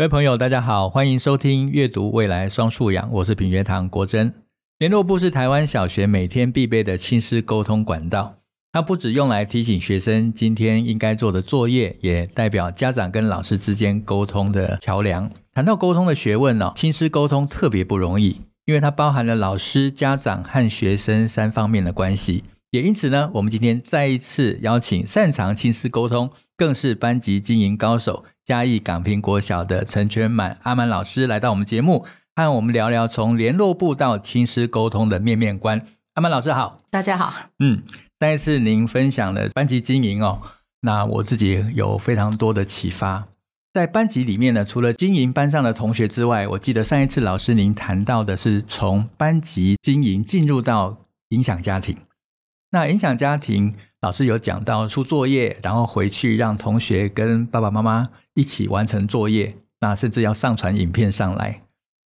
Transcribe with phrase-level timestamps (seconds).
[0.00, 4.32] 各位朋友，大家好，欢迎收听阅读未来双素养，我是品学堂国珍。
[4.78, 8.36] 联络簿是台湾小学每天必备的亲师沟通管道，
[8.72, 15.30] 它不只用来提醒学生今天应该做的作业，也代表家长跟老师之间沟通的桥梁。
[15.52, 22.44] 谈到沟通的学问呢，亲师沟通特别不容易，因为它包含了老师、家长和学生三方面的关系。
[22.70, 28.24] 也因此呢，我们今天再一次邀请擅长亲师沟通，更是班级经营高手。
[28.50, 32.04] 嘉义港平国小的陈全满阿满老师来到我们节目，
[32.34, 35.86] 和我们聊聊从联络部到亲师沟通的面面观。
[36.14, 37.32] 阿满老师好，大家好。
[37.60, 37.84] 嗯，
[38.18, 40.42] 上一次您分享了班级经营哦，
[40.80, 43.28] 那我自己有非常多的启发。
[43.72, 50.96] 在班级里面呢，除了经营班上的同学之外，我记得上一次老师您谈到的是从班级经营进入到
[51.28, 51.96] 影响家庭。
[52.72, 61.62] 那影响家庭，老师有讲到出作业，然后回去让同学跟爸爸妈妈一起完成作业，那甚至要上传影片上来。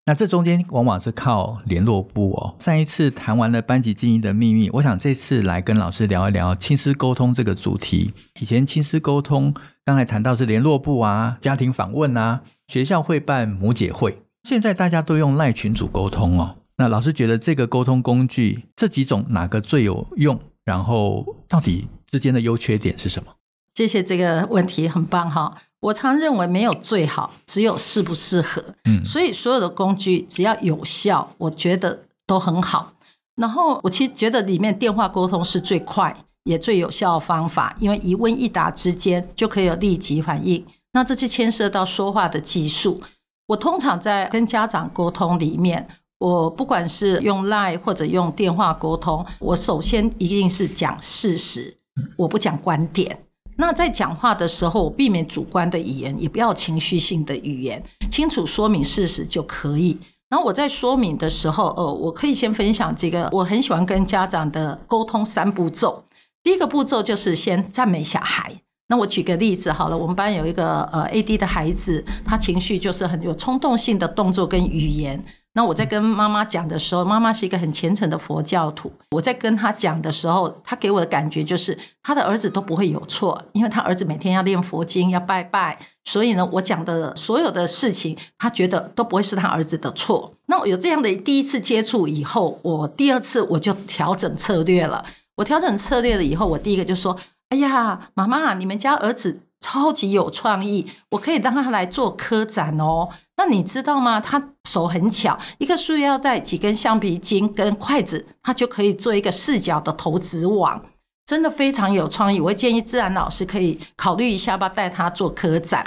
[0.06, 2.54] 那这中间往往是靠联络部哦。
[2.58, 8.14] 上一次谈完了班级经营的秘密，我想这次来跟老师聊一聊亲师沟通这个主题。
[8.40, 9.52] 以前亲师沟通
[9.84, 16.56] 刚才谈到是联络部啊、家庭访问啊、学校会办母姐会，现在大家都用赖群组沟通哦。
[16.78, 20.40] 那老师觉得这个沟通工具这几种哪个最有用？
[20.64, 23.34] 然后到底之间的优缺点是什么？
[23.74, 25.54] 谢谢这个问题，很棒哈。
[25.80, 28.62] 我常认为没有最好，只有适不适合。
[28.84, 32.92] 嗯，所以所有的工具只要有效，我觉得都很好。
[33.36, 40.66] 然后我其实觉得里面电话沟通是最快也最有效的方法，因为一问一答之间就可以有立即反应。
[40.92, 43.00] 那这就牵涉到说话的技术。
[43.46, 45.86] 我通常在跟家长沟通里面，
[46.18, 51.76] 我不管是用 LINE 或者用电话沟通，我首先一定是讲事实，
[52.16, 53.24] 我不讲观点。
[53.60, 59.98] 那在讲话的时候，我避免主观的语言，也不要情绪性的语言，清楚说明事实就可以。
[60.30, 66.04] 然后我在说明的时候，呃，我可以先分享这个，我很喜欢跟家长的沟通三步骤。
[66.42, 68.52] 第一个步骤就是先赞美小孩。
[68.90, 75.22] 那我举个例子好了，我们班有一个呃 AD 的孩子，他情绪就是很有冲动性的动作跟语言。
[75.54, 78.92] 那我在跟妈妈讲的时候，妈妈是一个很虔诚的佛教徒。
[79.10, 90.32] 我在跟他讲的时候，他给我的感觉就是他的儿子都不会有错，因为他儿子每天要念佛经，要拜拜，所以呢，我讲的所有的事情，他觉得都不会是他儿子的错。
[90.46, 95.04] 那我有这样的第一次接触以后，我第二次我就调整策略了。
[95.36, 97.16] 我调整策略了以后，我第一个就说。
[97.50, 103.08] 哎呀，妈妈，你们家儿子超级有创意，我可以让他来做科展哦。
[103.38, 104.20] 那你知道吗？
[104.20, 110.84] 他手很巧，一个塑料袋、几根橡皮筋跟筷子，他就可以做一个四角的投掷网，
[111.24, 112.38] 真的非常有创意。
[112.38, 115.84] 我会建议自然老师可以考虑一下，要不要带他做科展。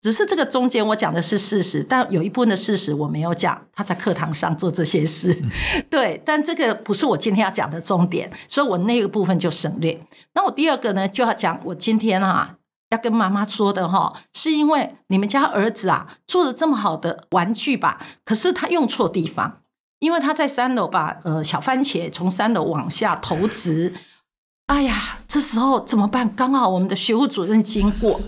[0.00, 3.66] 只是这个中间我讲的是事实，但有一部分的事实我没有讲。
[3.72, 5.34] 他在课堂上做这些事，
[5.88, 9.98] 对，但这个不是我今天要讲的重点，所以我那个部分就省略。
[10.34, 12.56] 那我第二个呢，就要讲我今天啊
[12.94, 19.60] 要跟妈妈说的哈，是因为你们家儿子啊做了这么好的玩具吧，可是他用错地方，
[19.98, 23.94] 因为他在三楼把呃小番茄从三楼往下投掷。
[24.66, 26.34] 哎呀，这时候怎么办？
[26.34, 28.20] 刚好我们的学务主任经过。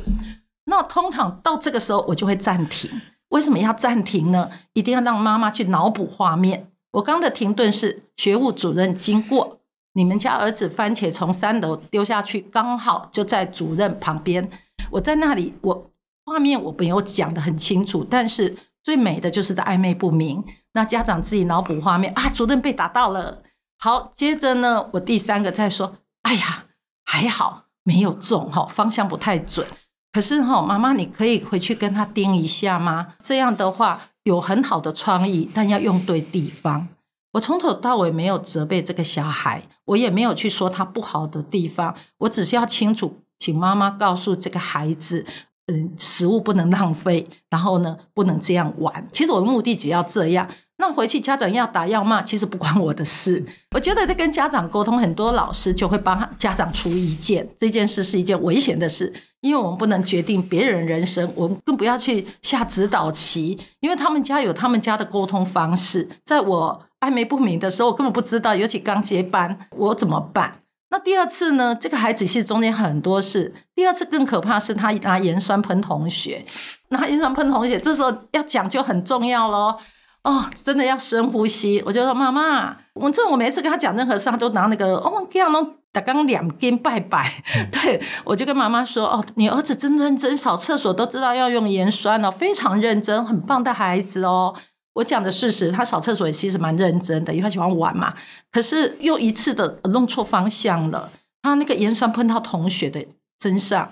[0.67, 2.91] 那通常到这个时候，我就会暂停。
[3.29, 4.51] 为什么要暂停呢？
[4.75, 6.71] 一定要让妈妈去脑补画面。
[6.93, 9.61] 我刚的停顿是学务主任经过，
[9.97, 14.51] 你们家儿子番茄从三楼丢下去，刚好就在主任旁边。
[14.91, 15.91] 我在那里，我
[16.27, 18.55] 画面我没有讲得很清楚，但是
[18.85, 20.45] 最美的就是在暧昧不明。
[20.75, 23.43] 那家长自己脑补画面啊，主任被打到了。
[23.79, 26.67] 好，接着呢，我第三个再说，哎呀，
[27.07, 29.67] 还好没有中哈，方向不太准。
[30.13, 33.15] 可是哈，妈妈，你可以回去跟他盯一下吗？
[33.23, 36.89] 这样的话有很好的创意，但要用对地方。
[37.37, 45.25] 我从头到尾没有责备这个小孩，我也没有去说他不好的地方，我只是要清楚，请妈妈告诉这个孩子，
[45.67, 49.07] 嗯，食物不能浪费，然后呢，不能这样玩。
[49.13, 50.49] 其实我的目的只要这样。
[50.79, 53.43] 那回去家长要打要骂，其实不关我的事。
[53.75, 57.47] 我觉得在跟家长沟通，很多老师就会帮家长出意见。
[57.57, 59.11] 这件事是一件危险的事，
[59.41, 63.59] 因为我们不能决定别人人生，我们更不要去下指导棋。
[63.81, 70.61] 因为他们家有他们家的沟通方式，在我暧昧不明的时候，我根本不知道，尤其刚接班，我怎么办？
[70.89, 71.75] 那第二次呢？
[71.75, 73.53] 这个孩子其实中间很多事。
[73.75, 76.47] 第二次更可怕是他拿盐酸喷同学，
[76.91, 79.77] 拿盐酸喷同学，这时候要讲就很重要喽。
[80.23, 81.83] 哦，真的要深呼吸。
[81.85, 87.33] 我就说妈妈，我这我每次跟他讲任何事，他都拿那个哦，这样弄打刚两边拜拜。
[87.73, 94.55] 对，我就跟妈妈说哦，你儿子真认真扫厕所，都知道要用盐酸哦，非常认真，很棒的孩子哦。
[94.97, 98.15] 我讲的事实，他扫厕所也其实蛮认真的，因为他喜欢玩嘛。
[98.51, 101.11] 可是又一次的弄错方向了，
[101.43, 103.07] 他那个盐酸喷到同学的
[103.43, 103.91] 身上，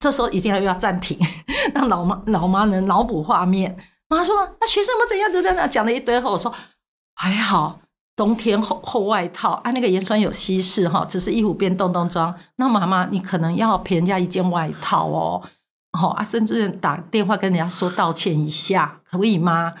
[0.00, 1.16] 这时候一定要要暂停，
[1.72, 3.76] 让老妈老妈能脑补画面。
[4.08, 5.32] 妈说：“那学生们怎样？
[5.32, 6.52] 就在那讲了一堆后，我说
[7.14, 7.78] 还好，
[8.16, 12.34] 冬天厚厚外套，啊，那个盐酸有稀释哈，只是衣服变洞洞装。
[12.56, 15.40] 那妈妈，你可能要赔人家一件外套哦，
[15.96, 19.72] 好啊，甚至打电话跟人家说道歉一下，可以吗？”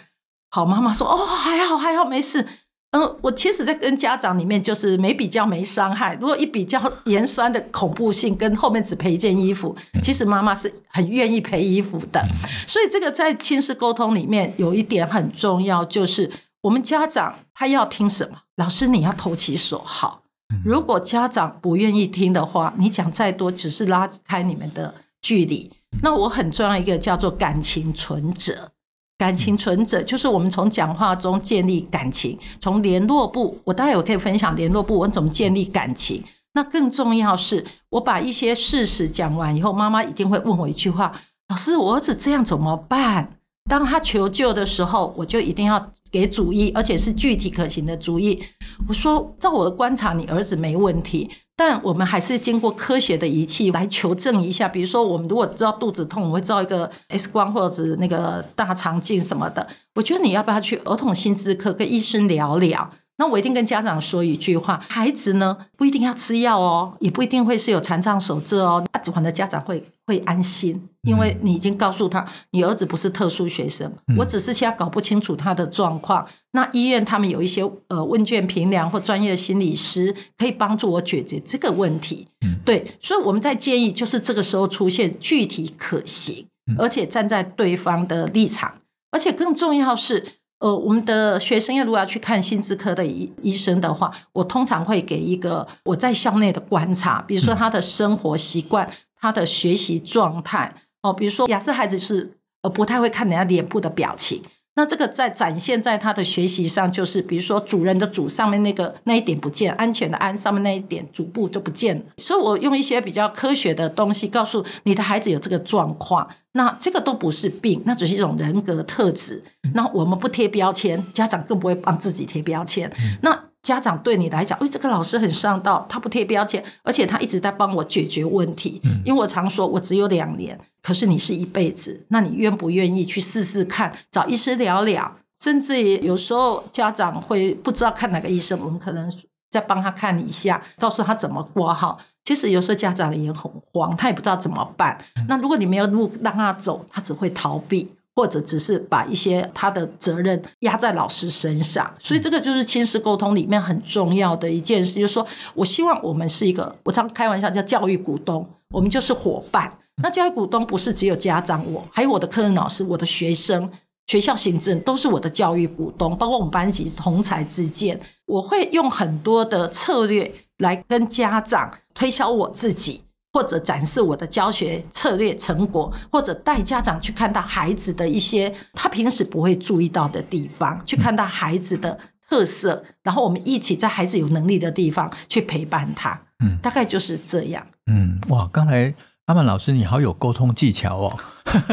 [0.50, 2.46] 好，妈妈说：“哦，还好，还好，没事。”
[2.92, 6.16] 嗯，我其实，在跟家长里面，就是没比较没伤害。
[6.20, 12.20] 如果一比较盐酸的恐怖性，跟后面只赔一件衣服，其实妈妈是很愿意赔衣服的。
[12.66, 16.28] 所以，这个在亲子沟通里面有一点很重要，就是
[16.62, 20.22] 我们家长他要听什么，老师你要投其所好。
[20.64, 24.92] 如果家长不愿意听的话，你讲再多，只是拉开你们的
[25.22, 25.70] 距离。
[26.02, 28.72] 那我很重要一个叫做感情存折。
[29.20, 36.24] 感情存折就是我们从讲话中建立感情，从联络部，我待会我可以分享联络部我怎么建立感情。
[36.54, 41.12] 那更重要是，我把一些事实讲完以后，妈妈一定会问我一句话：
[41.48, 43.36] 老师，我儿子这样怎么办？
[43.68, 48.42] 当他求救的时候，我就一定要给主意，而且是具体可行的主意。
[48.88, 51.30] 我说，照我的观察，你儿子没问题。
[51.62, 59.68] 但我们还是经过科学的仪器来求证一下，比如说，我们如果知道肚子痛，我会照一个 X 光或者那个大肠镜什么的。
[59.94, 62.90] 我觉得你要不要去儿童心智科跟医生聊聊？
[63.20, 68.82] 那我一定跟家长说一句话：孩子呢，不一定要吃药哦，也不一定会是有残障手册哦。
[68.92, 73.92] 啊，只可能家长会会安心，因为你已经告诉他，你儿子不是特殊学生。
[74.16, 76.26] 我只是现在搞不清楚他的状况。
[76.52, 82.26] 那医院他们有一些呃问卷评量或专业的心理师可以帮助我解决这个问题。
[82.64, 86.46] 对，所以我们在建议就是这个时候出现具体可行，
[86.78, 88.76] 而且站在对方的立场，
[89.10, 90.39] 而且更重要是。
[90.60, 100.74] 呃，我们的学生要如果要去看心智科的医医生的话，我通常会给一个我在校内的观察，比如说他的生活习惯、他的学习状态。
[101.02, 104.42] 哦，比如说雅思孩子是呃不太会看人家脸部的表情。
[104.76, 112.02] 那这个在展现在他的学习上，就是比如说主人的主上面那个那一点不见，安全的安上面那一点主部就不见了。
[112.18, 119.42] 所以我用一些比较科学的东西告诉你的孩子有这个状况，那这个都不是病，那只是一种人格特质。
[119.74, 122.90] 那我们不贴标签，家长更不会帮自己贴标签。
[123.22, 128.80] 那家长对你来讲，哎，这个老师很上道，他不贴标签，而且他一直在帮我解决问题。
[129.04, 130.58] 因为我常说，我只有两年。
[130.82, 133.92] 可是你是一辈子，那你愿不愿意去试试看？
[134.10, 139.12] 找医师聊聊，甚至于有时候家长会不知道看哪个医生，我们可能
[139.50, 141.98] 再帮他看一下，告诉他怎么挂号。
[142.24, 144.96] 其实有时候家长也很慌，他也不知道怎么办。
[145.28, 151.94] 那如果你没有路让他走，他只会逃避，或者只是把一些他的责任压在老师身上。
[151.98, 159.78] 所以这个就是亲师沟通里面很重要的一件事，就是说我希望我们是一个，我常开玩笑叫教育股东，我们就是伙伴。
[160.02, 163.70] 那教育股东不是只有家长我，还有我的科任老师、我的学生、
[164.06, 186.22] 学校行政都是我的教育股东，包括我们班级同才之间，我会用很多的策略来跟家长推销我自己，或者展示我的教学策略成果，或者带家长去看到孩子的一些他平时不会注意到的地方，去看到孩子的特色，然后我们一起在孩子有能力的地方去陪伴他。
[186.44, 187.66] 嗯，大概就是这样。
[187.86, 188.94] 嗯，哇，刚才。
[189.26, 191.16] 阿曼老师，你好有沟通技巧哦。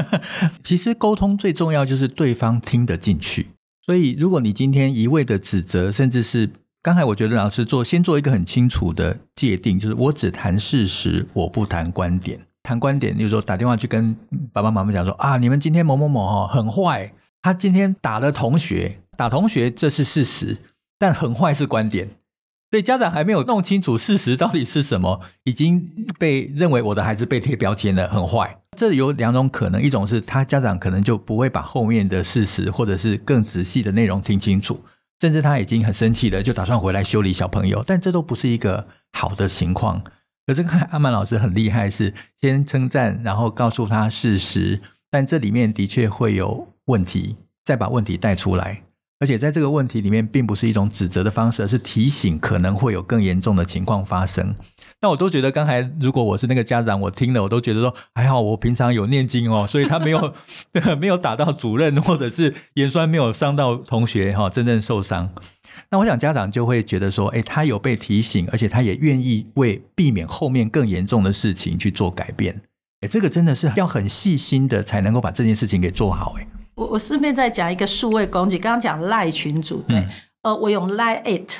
[0.62, 3.48] 其实沟通最重要就是对方听得进去。
[3.84, 12.40] 所以，如果你今天一味的指责，甚至是刚才我觉得老师做先做一个很清楚的界定，就是我只谈事实，我不谈观点。
[12.64, 14.16] 谈观点，就是说打电话去跟
[14.52, 20.58] 爸爸妈妈讲说啊，你们今天某某某哦很坏，他今天打了同学，打同学这是事实，
[21.00, 22.10] 但很坏是观点。
[22.70, 28.60] 所以家长还没有弄清楚事实到底是什么，已经被认为我的孩子被贴标签了，很坏。
[28.78, 34.84] 这有两种可能，一种是他家长可能就不会把后面的事实或者是更仔细的内容听清楚，
[35.20, 37.84] 甚至他已经很生气了，就打算回来修理小朋友。
[37.86, 40.04] 但这都不是一个好的情况。
[40.46, 48.84] 可是看阿曼老师很厉害，是先称赞，然后告诉他事实，但这里面的确会有问题，再把问题带出来。
[49.20, 54.56] 而且在这个问题里面，并不是一种指责的方式，而是提醒可能会有更严重的情况发生。
[55.02, 60.34] 那我都觉得，刚才如果我是那个家长，我听了我都觉得说还好，我平常有念经哦，所以他没有
[61.00, 65.32] 没有打到主任，或者是盐酸没有伤到同学哈，真正受伤。
[65.90, 72.62] 那我想家长就会觉得说，哎，他有被提醒，而且他也愿意为避免后面更严重的事情去做改变。
[73.02, 76.36] 哎，这个真的是要很细心的才能够把这件事情给做好。
[76.38, 76.48] 哎。
[76.78, 80.10] 我我顺便再讲一个数位工具，刚刚讲赖群组，对，嗯、
[80.44, 81.52] 呃，我用 Line it，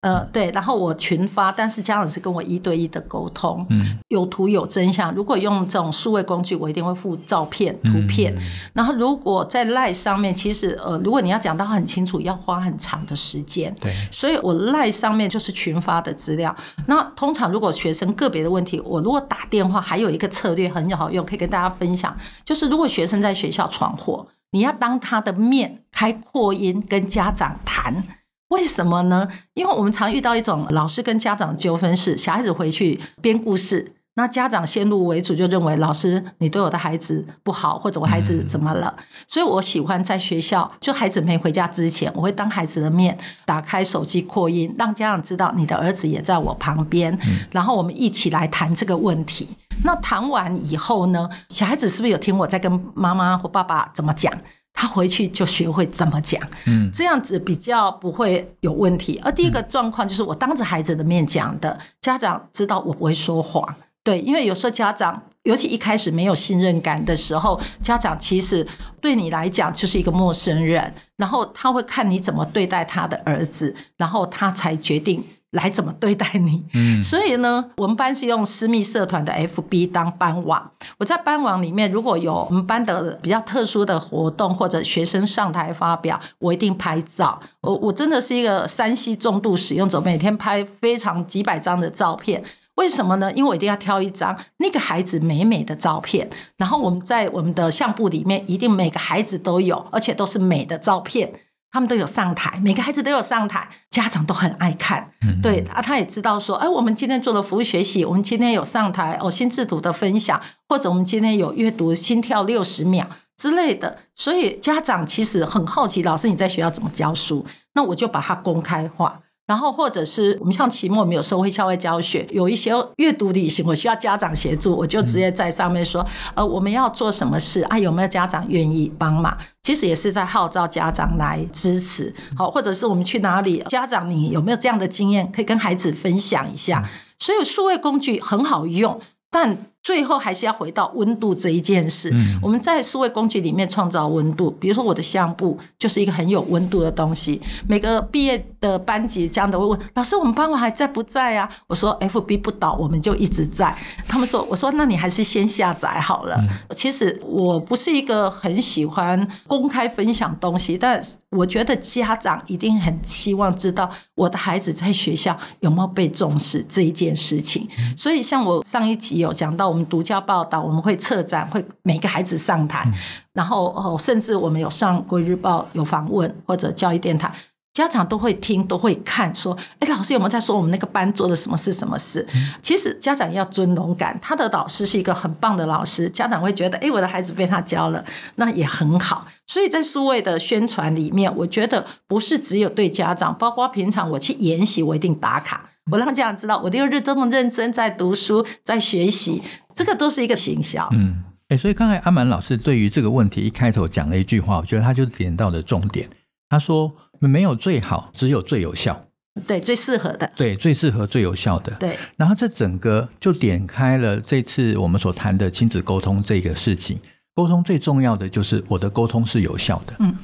[0.00, 5.14] 呃，对，然后我群发，但是家长是跟我一对一的沟通，嗯，有图有真相。
[5.14, 8.34] 如果用这种数位工具，我一定会附照片、图片。
[8.34, 16.54] 嗯、然后如果在 Line 上面，其实呃，如果你要讲到很清楚，要花很长的时间，对，所以我 Line 上面就是群发的资料。
[16.88, 22.14] 那通常如果学生个别的问题，我如果打电话，还有一个策略很好用，可以跟大家分享，
[22.44, 24.26] 就是如果学生在学校闯祸。
[24.54, 28.04] 你要当他的面开扩音跟家长谈，
[28.48, 29.28] 为什么呢？
[29.54, 38.94] 因为我们常遇到一种老师跟家长的纠纷是，小孩子回去编故事，那家长先入为主就认为老师你对我的孩子不好，或者我孩子怎么了？
[38.96, 49.48] 嗯、所以我喜欢在学校，就孩子没回家之前，我会当孩子的面打开手机扩音，让家长知道你的儿子也在我旁边，嗯、然后我们一起来谈这个问题。
[49.82, 54.32] 那谈完以后呢，小孩子是不是有听我在跟妈妈或爸爸怎么讲？
[54.76, 59.20] 他回去就学会怎么讲，嗯，这样子比较不会有问题。
[59.24, 63.64] 而第一个状况就是我当着孩子的面讲的，家长知道我不会说谎，
[64.02, 68.66] 对，因为有时候家长尤其一开始没有信任感的时候，家长其实
[69.00, 75.24] 对你来讲就是一个陌生人，然后他会看你怎么对待他的儿子，然后他才决定。
[75.54, 76.64] 来怎么对待你？
[76.74, 80.70] 嗯，所以呢，我们班是用私密社团的 FB 当班网。
[80.98, 87.40] 我在班网里面，如果有我们班的比较特殊的活动或者学生上台发表，我一定拍照。
[87.60, 92.42] 我我真的是一个山西重度使用者，每天拍非常几百张的照片。
[92.74, 93.32] 为什么呢？
[93.34, 101.32] 因为我一定要挑一张那个孩子美美的照片，然后我们在我们的相簿里面，一定每个孩子都有，而且都是美的照片。
[101.74, 105.10] 他们都有上台，每个孩子都有上台，家长都很爱看。
[105.22, 113.04] 嗯、对啊，他也知道说，哎，我们今天做了服务学习，我们今天有上台哦，心智图的分享，或者我们今天有阅读心跳六十秒
[113.36, 117.44] 之类的，所以家长其实很好奇，老师你在学校怎么教书？
[117.72, 119.22] 那我就把它公开化。
[119.46, 127.78] 然后，或者是我们像期末，我们有时候会校外教学，有一些阅读旅行，我需要家长协助，我就直接在上面说，嗯、呃，我们要做什么事啊？
[127.78, 129.36] 有没有家长愿意帮忙？
[129.62, 132.14] 其实也是在号召家长来支持。
[132.36, 136.88] 好，或者是我们去哪里，家长你有没有这样的经验，可以跟孩子分享一下？
[137.18, 139.66] 所以数位工具很好用，但。
[139.84, 142.10] 最后还是要回到温度这一件事。
[142.14, 147.38] 嗯、我们在数位工具里面创造温度，比如说我的相簿就是一个很有温度的东西。
[147.68, 153.76] 每个毕业的班级这样都会问老师：“我们班我还在不在啊？”我说：“FB 不倒，我们就一直在。”
[154.08, 156.34] 他们说：“我说那你还是先下载好了。
[156.40, 160.98] 嗯”其实我不是一个很喜欢公开分享东西，但
[161.28, 167.68] 我觉得家长一定很希望知道我的孩子在学校有没有被重视这一件事情。
[167.78, 169.73] 嗯、所以像我上一集有讲到。
[169.74, 172.94] 我们独家报道，我们会策展，会每个孩子上台，嗯、
[173.32, 177.28] 然后哦，甚至我们有上《国语日报》有访问，或者教育电台，
[177.72, 181.72] 家长都会听，都会看，说，哎，老师有没有在说我们那个班做的什么事？
[181.72, 182.24] 什么事？
[182.36, 188.04] 嗯、其实家长要尊荣感，他的老师是一个很棒的老师，家长会觉得，哎，我的孩子被他教了，
[188.36, 189.26] 那也很好。
[189.48, 195.70] 所以在数位的宣传里面，我觉得不是只有对家长，包括平常我去研习，我一定打卡。
[195.92, 199.42] 我让家长知道，我六日这么认真在读书，在学习，
[199.74, 200.88] 这个都是一个行销。
[200.92, 206.08] 嗯，哎，所以刚才阿满老师对于这个问题一开头讲了一句话，我觉得他就点到了重点。
[206.48, 209.06] 他说：“没有最好，只有最有效。”
[209.46, 210.30] 对，最适合的。
[210.36, 211.72] 对，最适合、最有效的。
[211.80, 211.98] 对。
[212.16, 217.00] 然后这整个就点开了这次我们所谈的亲子沟通这个事情。
[217.34, 219.94] 沟通最重要的就是我的沟通是有效的。
[219.98, 220.14] 嗯。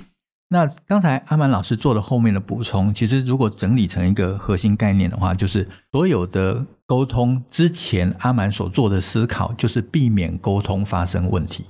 [0.52, 11.66] 那刚才阿满老师做了后面的补充，其实如果整理成一个核心概念的话，就是所有的沟通之前，阿满所做的思考就是避免沟通发生问题。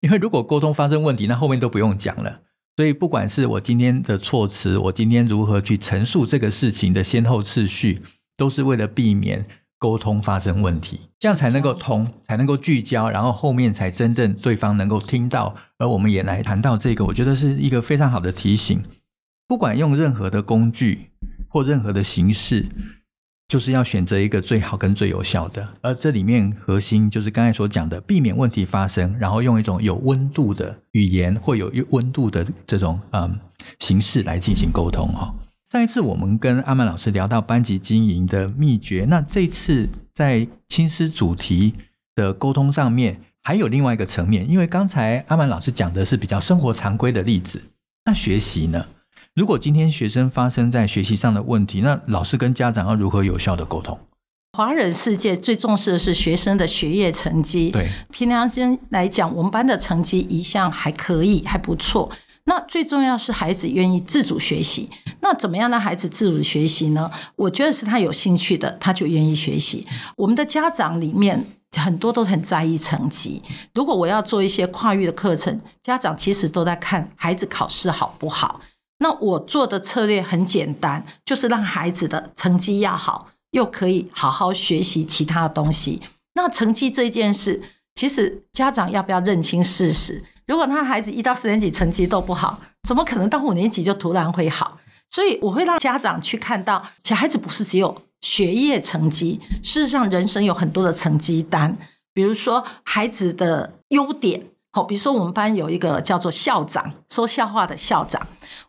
[0.00, 2.42] 因为如果沟通发生问题，那后面都不用讲了。
[2.76, 8.00] 所以不管是我今天的措辞，我今天如何去陈述这个事情的先后次序，
[8.36, 9.44] 都是为了避免。
[9.84, 15.54] 沟通发生问题，这样才能够通，才能够聚焦，然后后面才真正对方能够听到。
[15.76, 18.82] 而我们也来谈到这个，我觉得是一个非常好的提醒。
[19.46, 21.10] 不管用任何的工具
[21.50, 22.64] 或任何的形式，
[23.46, 33.38] 就是要选择一个最好跟最有效的，而这里面核心就是刚才所讲的，避免问题发生，然后用一种有温度的语言或有温度的这种嗯
[33.80, 35.30] 形式来进行沟通哈。
[35.74, 41.74] 上一次我们跟阿曼老师聊到班级经营的秘诀，那这次在亲师主题
[42.14, 47.60] 的沟通上面还有另外一个层面，因为刚才阿曼老师讲的是比较生活常规的例子，
[48.04, 48.86] 那学习呢？
[49.34, 53.98] 如果今天学生发生在学习上的问题，那老师跟家长要如何有效的沟通？
[54.56, 57.72] 华人世界最重视的是学生的学业成绩。
[57.72, 62.12] 对，凭良心来讲，我们班的成绩一向还可以，还不错。
[62.46, 64.90] 那最重要是孩子愿意自主学习。
[65.20, 67.10] 那怎么样让孩子自主学习呢？
[67.36, 69.86] 我觉得是他有兴趣的，他就愿意学习。
[70.16, 73.42] 我们的家长里面很多都很在意成绩。
[73.72, 78.60] 如果我要做一些跨域的课程，家长其实都在看孩子考试好不好。
[78.98, 86.02] 那我做的策略很简单，就是让孩子的成绩要好，又可以好好学习其他的东西。
[86.34, 87.62] 那成绩这件事，
[87.94, 90.22] 其实家长要不要认清事实？
[90.46, 94.78] 如果他孩子一到四年级成绩都不好，怎么可能到五年级就突然会好？
[95.10, 101.76] 所以我会让家长去看到，小孩子不是只有学业成绩，事实上人生有很多的成绩单，
[102.12, 104.48] 比如说孩子的优点。
[104.72, 108.20] 好，比如说我们班有一个叫做校长，说笑话的校长。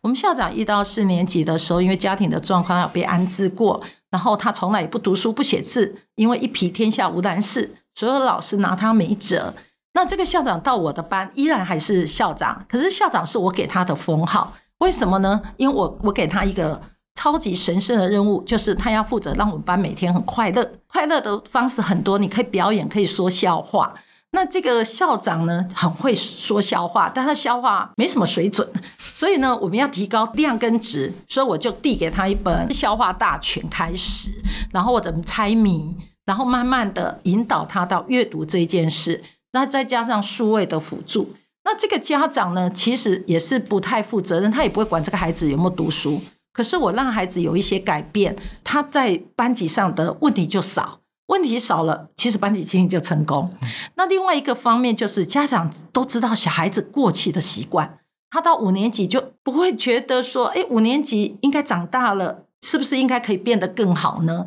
[0.02, 9.52] 我们校长一到四年级的时候，因为家庭的状况要被安置过，然后他从来也不读书不写字，因为一匹天下无难事，所有的老师拿他没辙。
[9.96, 15.40] 那这个校长到我的班依然还是校长，可是校长是我给他的封号，为什么呢？
[15.56, 16.78] 因为我我给他一个
[17.14, 20.70] 超级神圣的任务，就是他要负责让我们班每天很快乐。
[20.86, 23.94] 快乐的方式很多，你可以表演，可以说笑话。
[24.32, 34.30] 那这个校长呢，很会说笑话，但他笑话没什么水准，所以呢，我们要提高量跟质，所以我就递给他一本笑话大全开始，
[34.74, 39.24] 然后我怎么猜谜，然后慢慢的引导他到阅读这件事，
[39.56, 41.32] 那再加上数位的辅助，
[41.64, 46.20] 那这个家长呢，其实也是不太负责任，他也不会管这个孩子有没有读书，
[46.52, 51.00] 可是我让孩子有一些改变，他在班级上的问题就少。
[51.28, 53.52] 问题少了，其实班级经营就成功。
[53.94, 57.98] 那另外一个方面就是家长都知道小孩子过去的习惯，
[58.28, 64.44] 他到五年级就不会觉得说，哎，五年级应该长大了，是不是应该可以变得更好呢？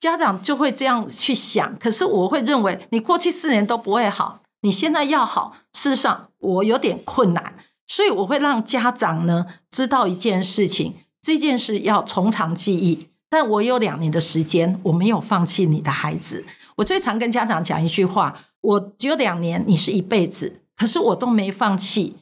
[0.00, 1.76] 家长就会这样去想。
[1.78, 7.54] 可是我会认为，你过去四年都不会好，你现在要好，事实上我有点困难。
[7.86, 13.08] 所以我会让家长呢知道一件事情，这件事要从长计议。
[13.28, 16.44] 但我有两年的时间，我没有放弃你的孩子。
[16.76, 22.16] 我最常跟家长讲一句话：我只有两年，你是一辈子，可是我都没放弃。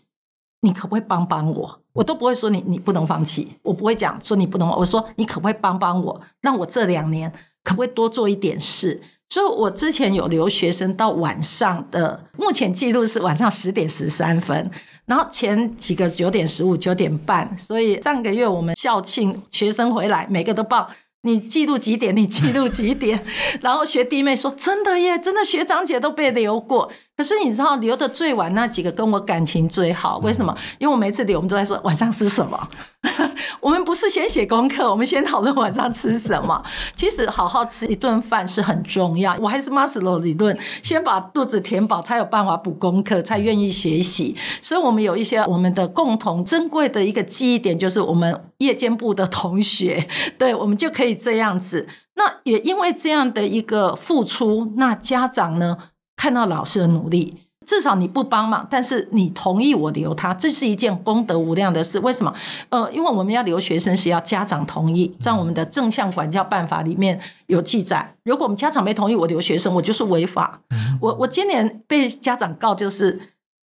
[0.63, 1.81] 你可不可以帮帮我？
[1.93, 4.69] 我都不会说你你不能放弃，我不会讲说你不能。
[4.69, 7.33] 我说你可不可以帮帮我，让我这两年
[7.69, 9.03] 可不可以多做一点事？
[9.29, 14.71] 所以我之前有留学生到晚上的，目前记录是晚上十点十三分。
[15.05, 20.91] 然后前几个九点十五、九点半，所以上个月我们校庆学生回来，每个都报
[21.23, 23.23] 你记录几点，你记录几点。
[23.61, 30.57] 然后学弟妹说：“真的耶，真的学长姐都被留过。”可是你知道留的最晚那几个跟我感情最好，为什么？
[30.79, 32.69] 因为我每次留，我们都在说晚上吃什么。
[33.61, 36.63] 我们不是先写功课，我们先讨论晚上吃什么。
[36.95, 39.37] 其实好好吃一顿饭是很重要。
[39.41, 44.37] 我还是马斯洛理论，先把肚子填饱，才有办法补功课，才愿意学习。
[44.63, 50.07] 所以，我们有一些我们的共同珍贵的一个记忆点，就是我们夜间部的同学，
[50.39, 51.89] 对，我们就可以这样子。
[52.15, 55.77] 那也因为这样的一个付出，那家长呢？
[56.19, 62.01] 看到老师的努力，至少你不帮忙，但是你同意我留他，这是一件功德无量的事。
[62.01, 62.35] 为什么？
[62.71, 68.17] 呃，因为我们要留学生是要家长同意，在我们的正向管教办法里面有记载。
[68.25, 70.61] 如果我们家长没同意我留学生，我就是违法。
[71.01, 73.21] 我我今年被家长告，就是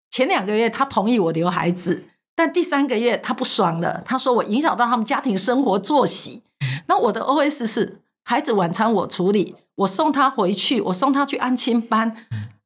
[0.09, 6.41] 前两个月他同意我留孩子，但第三个月他不爽了，他说我影响到他们家庭生活作息。
[6.87, 7.99] 那我的 OS 是。
[8.27, 12.15] 孩子晚餐我处理，我送他回去，我送他去安亲班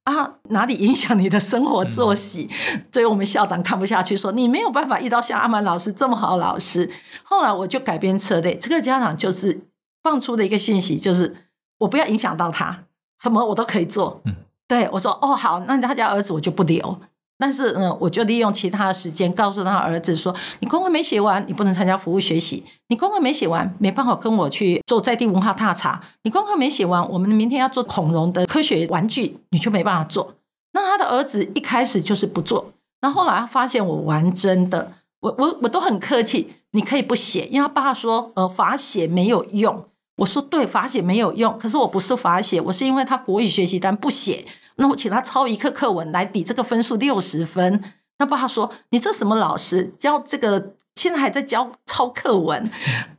[0.05, 2.49] 啊，哪里影响你的生活作息？
[2.91, 6.89] 所以我们校长看不下去，说你没有办法遇到像阿曼老师这么好的老师。
[7.23, 9.67] 后来我就改变策略，这个家长就是
[10.01, 11.35] 放出的一个讯息，就是
[11.79, 12.85] 我不要影响到他，
[13.21, 14.21] 什么我都可以做。
[14.65, 17.01] 对我说，哦好，那他家儿子我就不留。
[17.41, 30.35] 但是，嗯，我就利用其他的时间告诉他儿子说：“你功课没写完，你不能参加服务学习；你功课没写完，没办法跟我去做在地文化踏查；你功课没写完，我们明天要做恐龙的科学玩具，你就没办法做。”
[30.73, 39.85] 那他的儿子一开始就是不做，那后来发现我玩真的，我我我都很客气，你可以不写，因为他爸说，呃，罚写没有用。
[40.17, 44.45] 我说对，罚写没有用，可是我不是罚写，我是因为他国语学习单不写，
[44.79, 47.83] 那我请他抄一课课文来抵这个分数六十分。
[48.17, 50.73] 那爸爸说：“你这什么老师教这个？
[50.95, 52.69] 现在还在教抄课文。”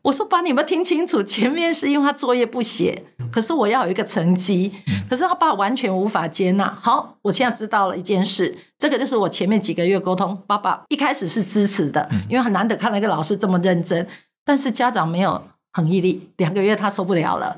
[0.03, 1.23] 我说：“爸，你有没有听清楚？
[1.23, 4.73] 前面是因为他作业不写，可是我要有一个成绩，
[5.09, 14.07] 可是他爸完全无法接纳。”好，我现在知道了一件事，这个就是我前面几个月沟通，爸爸一开始是支持的，因为很难得看到一个老师这么认真，
[14.45, 15.43] 但是家长没有
[15.73, 17.57] 很毅力，两个月他受不了了，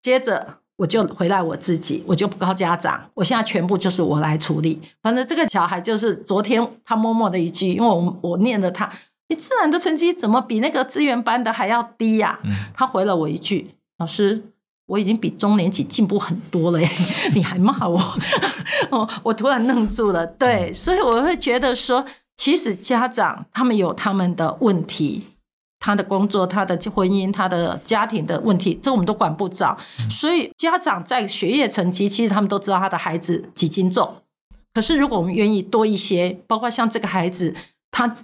[0.00, 0.58] 接着。
[0.76, 4.80] 我就回来我自己，我就不告家长，我现在全部就是我来处理。
[5.02, 8.90] 反正这个小孩就是昨天他默默的一句，因为我我念了他，
[9.28, 12.40] 你自然的成绩怎么比那个资源班的还要低呀？
[12.42, 14.42] 嗯，他回了我一句：“老师，
[14.86, 16.88] 我已经比中年级进步很多了耶，
[17.34, 18.00] 你还骂我？”
[18.90, 20.26] 我，我突然愣住了。
[20.26, 22.04] 对，所以我会觉得说，
[22.36, 25.28] 其实家长他们有他们的问题。
[25.84, 29.76] 他的工作、他的婚姻、他的家庭的问题，这我们都管不着。
[30.08, 34.16] 所以家长在学业成绩，其实他们都知道他的孩子几斤重。
[34.72, 37.54] 可是如果我们愿意多一些，包括像这个孩子，
[37.90, 38.16] 他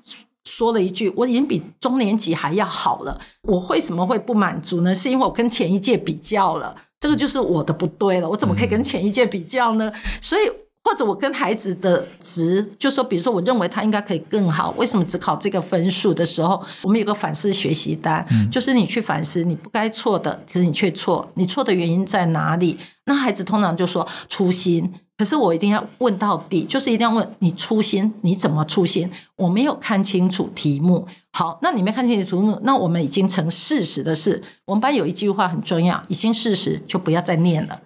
[0.47, 4.95] 说了一句：“我已经比中年级还要好了。”我为什么会不满足呢？
[4.95, 8.31] 是因为我跟前一届比较了，这个就是我的不对了。
[8.31, 9.93] 我怎么可以跟前一届比较呢？
[10.23, 10.51] 所以。
[10.91, 22.77] 或者我跟孩子的值，就说，比如说，我认为他应该可以更好，为什么只考这个分数的时候，我们有个反思学习单，嗯，就是你去反思你不该错的，可是你却错，你错的原因在哪里？
[23.05, 29.09] 那孩子通常就说粗心，可是我一定要问到底，就是一定要问你粗心，你怎么粗心？
[29.37, 31.07] 我没有看清楚题目。
[31.33, 34.43] 好，那你没看清楚题目，那我们已经成事实的事。
[34.65, 37.81] 我们班有一句话很重要，已经事实就不要再念了，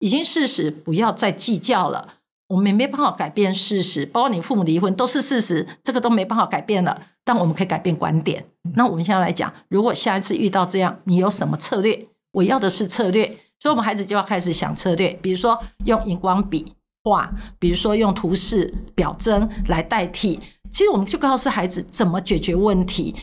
[0.00, 2.14] 已经事实不要再计较了。
[2.48, 7.02] 我们也没办法改变事实，包括你父母离婚都是事实，这个都没办法改变了。
[7.24, 8.46] 但我们可以改变观点。
[8.74, 12.06] 那我们现在来讲，如果下一次遇到这样，你有什么策略？
[12.32, 13.26] 我要的是策略，
[13.60, 16.72] 所以我们孩子就要开始想策略，比如说用荧光笔
[17.04, 20.40] 画，比如说用图示表征来代替。
[20.70, 23.14] 其实我们就告诉孩子怎么解决问题，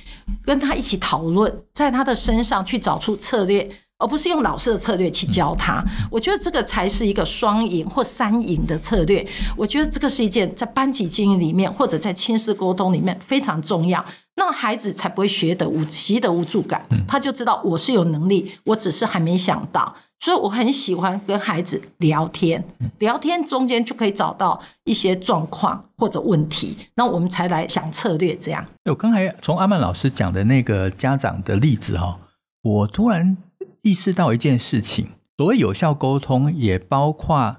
[0.43, 3.67] 跟他一起讨论，在他的身上去找出策略。
[3.97, 5.81] 而不是用老师的策略去教他，
[6.11, 9.25] 我觉得这个才是一个双赢或三赢的策略。
[9.55, 14.03] 我觉得这个是一件在班级经营里面或者在亲师沟通里面非常重要，
[14.35, 19.95] 那孩子才不会学得无习得无助感，他就知道我是有能力，我只是还没想到。
[20.19, 22.61] 所以我很喜欢跟孩子聊天，
[22.99, 28.35] 聊天中间就可以找到一些状况或者问题，那我们才来想策略。
[28.35, 32.19] 这样，我刚才从阿曼老师讲的那个家长的例子哈，
[32.61, 33.37] 我突然。
[33.85, 37.57] 意识到一件事情，所谓有效沟通，也包括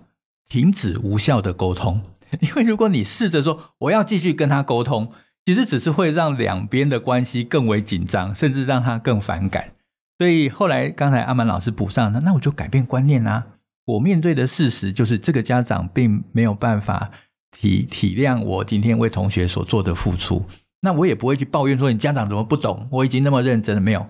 [0.48, 2.02] 停止无效的沟通。
[2.42, 5.12] 因为如果你试着说我要继续跟他沟通，
[5.44, 9.74] 其实只是会让两边的关系更为紧张，甚至让他更反感。
[10.18, 13.46] 所以后来刚才阿曼老师补上，那那我就改变观念啊！
[13.84, 17.12] 我面对的事实就是这个家长并没有办法
[17.56, 20.44] 体体谅我今天为同学所做的付出，
[20.80, 24.04] 那我也不会去抱怨说你家长怎么不懂，我已经那么认真了没有？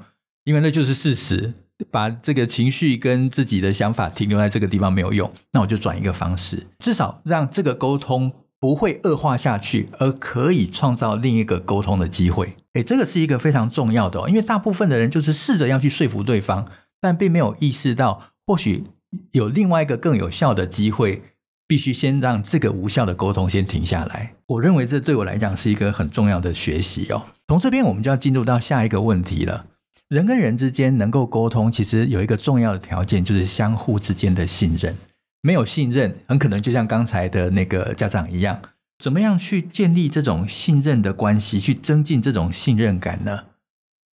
[0.45, 1.53] 因为那就是事实。
[1.91, 12.57] 把这个情绪跟自己的想法停留在这个地方没有用，那我就转一个方式，至少让这个沟通不会恶化下去，而可以创造另一个沟通的机会。
[12.73, 16.67] 诶，这个是一个非常重要的哦，因为大部分的人就是试着要去说服对方，
[17.01, 18.85] 但并没有意识到，或许
[19.33, 21.23] 有另外一个更有效的机会，
[21.67, 24.35] 必须先让这个无效的沟通先停下来。
[24.47, 27.23] 我认为这对我来讲是一个很重要的学习哦。
[27.49, 29.67] 从这边我们就要进入到下一个问题了。
[30.09, 34.97] 人跟人之间能够沟通，其实有一个重要的条件，就是相互之间的信任。
[35.43, 38.61] 没有信任，很可能就像刚才的那个家长一样，
[39.03, 43.41] 怎么样去建立这种信任的关系，去增进这种信任感呢？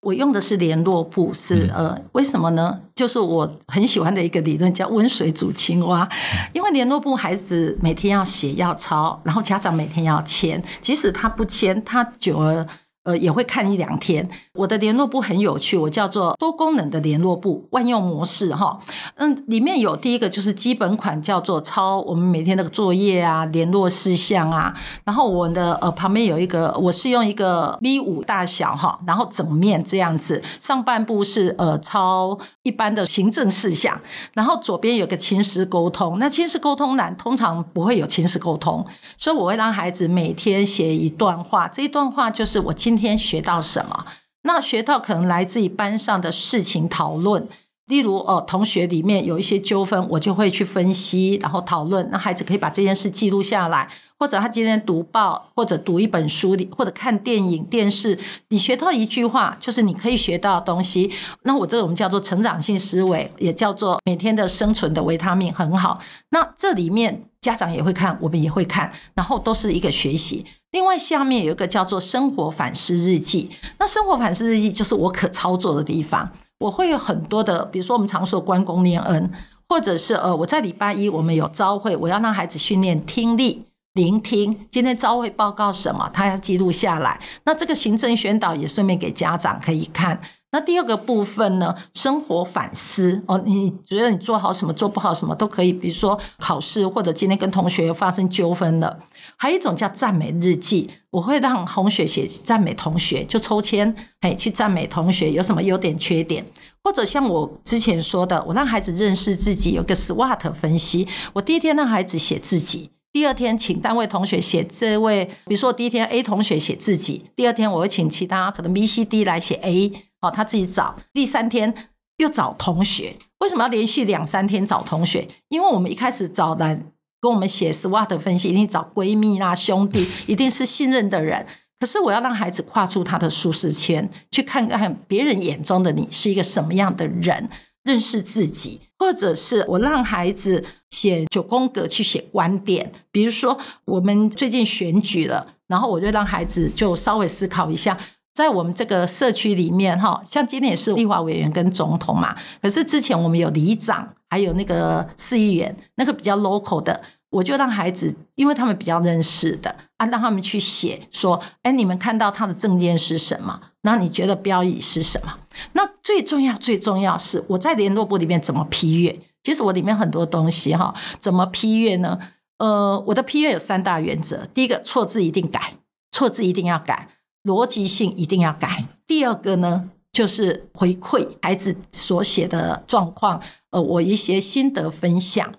[0.01, 2.81] 我用的是联络簿，是呃，为什么呢？
[2.93, 6.09] 就是我很喜欢的一个理论，叫温水煮青蛙。
[6.53, 12.67] 因为联络簿，孩子每天要写要抄，然后家长每天要签，即使他不签，他久了。
[13.03, 14.29] 呃，也会看一两天。
[14.53, 18.79] 我的联络簿很有趣，我叫做多功能的联络簿，万用模式哈。
[19.15, 24.73] 嗯，里面有第一个就是基本款，叫做抄我们每天那个作业啊、联络事项啊。
[25.03, 30.41] 然后我的呃旁边有一个，我是用一个 V 五大小哈，然后整面这样子。
[30.61, 33.99] 上半部是呃抄一般的行政事项，
[34.33, 36.19] 然后左边有个亲师沟通。
[36.19, 38.85] 那亲师沟通栏通常不会有亲师沟通，
[39.17, 42.92] 所以我会让孩子每天写一段话，这一段话就是我今。
[42.93, 44.05] 今天学到什么？
[44.43, 47.49] 那学到可能来自于班上的事情讨论，
[47.87, 52.09] 例如哦，同学里面有一些纠纷，我就会去分析，然后讨论。
[52.11, 58.17] 那孩子可以把这件事记录下来，或者他今天读报，或者读一本书，或者看电影、电视，
[58.47, 61.11] 你学到一句话，就是你可以学到的东西。
[61.43, 65.99] 那我这个我们叫做成长性思维，也叫做每天的生存的维他命，很好。
[66.29, 70.45] 那这里面家长也会看，我们也会看，然后都是一个学习。
[70.71, 73.51] 另外，下面有一个叫做生活反思日记。
[73.77, 76.31] 那生活反思日记就是我可操作的地方。
[76.63, 79.29] 我会有很多的，比如说我们常说关公念恩，
[79.67, 84.67] 或者是呃，我在礼拜一我们有朝会，我要让孩子训练听力、聆听。
[84.71, 87.19] 今天朝会报告什么，他要记录下来。
[87.43, 90.21] 那这个行政宣导也顺便给家长可以看。
[90.53, 98.99] 那第二个部分呢，生活反思哦，你觉得你做好什么，做不好什么都可以，比如说考试或者今天跟同学发生纠纷了。
[99.35, 106.45] 还有一种叫赞美日记，我会让同学写赞美同学，就抽签，哎，去赞美同学有什么优点缺点，
[106.83, 111.07] 或者像我之前说的，我让孩子认识自己，有个 SWOT 分析。
[111.33, 119.91] 我第一天让孩子写自己，第二天请单位同学写这位，比如说第一天 A 同学写自己，第二天我会请其他可能 B、C、D 来写 A。
[120.19, 123.17] 哦，他自己找，第三天又找同学。
[123.39, 125.27] 为什么要连续两三天找同学？
[125.49, 131.45] 因为我们一开始找人跟我们写 SWOT 分析，一定找闺蜜啦、兄弟， 一定是信任的人。
[131.79, 137.49] 可是我要让孩子跨出他的舒适圈，去看看别人眼中的你是一个什么样的人，
[137.83, 138.79] 认识自己。
[138.99, 142.89] 或者是我让孩子写九宫格，去写观点。
[143.11, 147.97] 比如说我们最近选举了，然后我就让孩子就稍微思考一下。
[148.33, 152.33] 在我们这个社区里面，哈，像今天也是立法委员跟总统嘛。
[152.61, 157.01] 可是之前我们有里长，还有那个市议员，那个比较 local 的，
[157.33, 163.59] 我就让孩子，因为他们比较认识的啊，让他们去写说，哎，你们看到他的证件是什么？
[163.81, 165.37] 然后你觉得标语是什么？
[165.73, 169.19] 那最重要、最重要是我在联络簿里面怎么批阅？
[169.43, 172.19] 其实我里面很多东西哈，怎么批阅呢？
[172.59, 175.73] 呃，我的批阅有三大原则：第一个，错字一定改，
[176.11, 177.09] 错字一定要改。
[177.43, 178.85] 逻辑性一定要改。
[179.05, 183.41] 第二个呢，就是回馈孩子所写的状况，
[183.71, 185.51] 呃，我一些心得分享。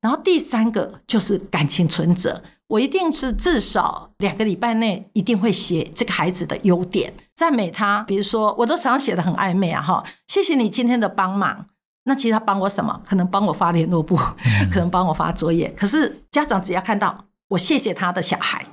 [0.00, 8.02] 然后第三个就是感情存折，我一定是至少两个礼拜内一定会写这个孩子的优点，赞美他。
[8.04, 11.66] 比如说，我都常常写的很暧昧啊，哈，谢谢你今天的帮忙。
[12.04, 13.02] 那其实他帮我什么？
[13.04, 14.16] 可能帮我发联络簿，
[14.72, 15.72] 可能帮我发作业。
[15.76, 18.64] 可是家长只要看到我谢谢他的小孩。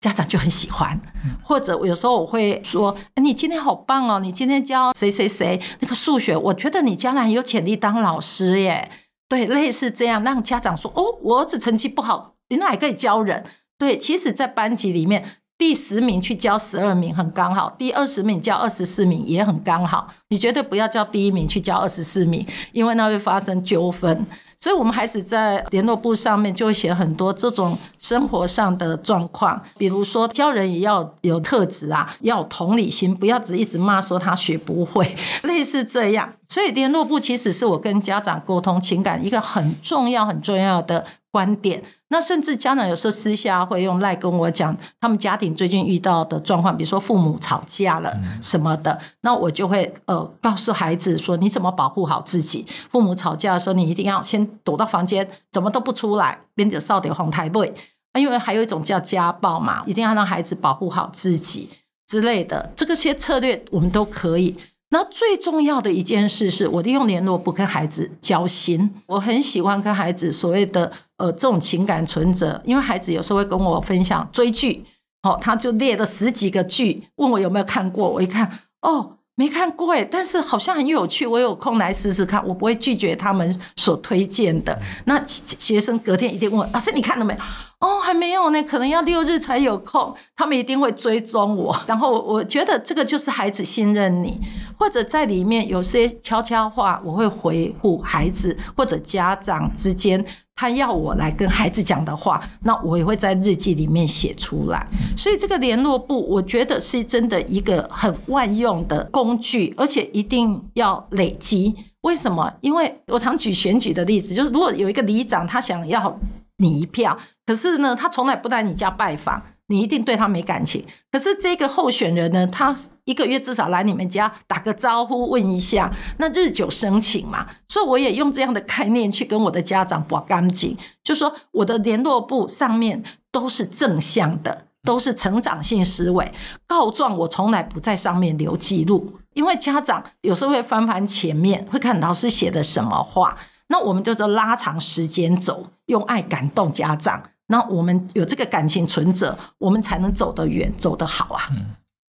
[0.00, 0.98] 家长就很喜欢，
[1.42, 4.18] 或者有时候我会说：“哎，你今天好棒哦！
[4.18, 8.90] 你今天教谁谁谁那个数学，我觉得你将来有潜力当老师耶。”
[9.30, 13.44] 对，类似这样让家长说：“哦，我儿子成绩不好，你那还可以教人。”
[13.78, 20.08] 对，其实，在班级里面，第十名去教十二名很刚好，第二十名教二十四名也很刚好。
[20.30, 24.26] 你绝对不要叫第一名去教二十四名，因为那会发生纠纷。
[24.58, 35.14] 所以，我们孩子在联络簿上面就会写很多这种生活上的状况，比如说教人也要有特质啊，要有同理心，不要只一直骂说他学不会，
[35.44, 36.34] 类似这样。
[36.50, 41.80] 所以，联络部其实是我跟家长沟通情感一个很重要、很重要的观点。
[42.08, 52.66] 那甚至家长有时候私下会用赖跟我讲，他们家庭最近遇到的状况，比如说父母吵架了什么的，那我就会呃告诉孩子说，你怎么保护好自己？
[52.90, 57.72] 父母吵架的时候，你一定要先躲到房间，怎么都不出来，边着少点红台背。
[58.18, 61.68] 因为还有一种叫家暴嘛，一定要让孩子保护好自己
[62.08, 64.56] 之类的，这个些策略我们都可以。
[64.92, 68.92] 那最重要的一件事是我利用联络不跟孩子交心。
[69.06, 74.84] 我很喜欢跟孩子所谓的呃这种情感存折，因为孩子有时候会跟我分享追剧，
[75.22, 78.10] 好，他就列了十几个剧，问我有没有看过。
[78.10, 78.50] 我一看，
[78.82, 82.46] 哦，没看过哎，但是好像很有趣，我有空来试试看。
[82.46, 84.78] 我不会拒绝他们所推荐的。
[85.06, 87.40] 那学生隔天一定问老师，你看了没有？
[87.78, 90.14] 哦，还没有呢，可能要六日才有空。
[90.36, 94.38] 他们一定会追踪我， 然后我觉得这个就是孩子信任你，
[94.78, 100.22] 或者在里面有些悄悄话，我会回复孩子或者家长之间，
[100.60, 104.86] 他要我来跟孩子讲的话，那我也会在日记里面写出来。
[105.16, 111.74] 所以这个联络簿，我觉得是真的一个很万用的工具，而且一定要累积。
[112.02, 112.52] 为什么？
[112.60, 116.20] 因为我常举选举的例子，就是如果有一个里长，他想要
[116.58, 117.16] 你一票。
[117.46, 120.84] 可是呢，他从来不来你家拜访，你一定对他没感情。
[121.12, 127.46] 可是这个候选人呢，他一个月至少来你们家打个招呼，问一下，那日久生情嘛。
[127.68, 136.32] 所以我也用这样的概念去跟我的家长博干净，就说我的联络簿上面都是正向的，都是成长性思维。
[136.66, 143.38] 告状我从来不在上面留记录，因为家长有时候会翻翻前面，会看老师写的什么话。
[143.68, 147.22] 那我们就是拉长时间走，用爱感动家长。
[147.50, 151.48] 那我们有这个感情存折，我们才能走得远，走得好啊。
[151.50, 151.66] 嗯，